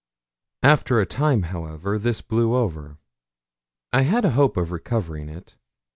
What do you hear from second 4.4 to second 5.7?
of recovering it.